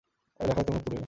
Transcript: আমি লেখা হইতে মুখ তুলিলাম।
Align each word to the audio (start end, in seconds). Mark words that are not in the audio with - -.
আমি 0.39 0.47
লেখা 0.47 0.59
হইতে 0.59 0.71
মুখ 0.71 0.81
তুলিলাম। 0.85 0.99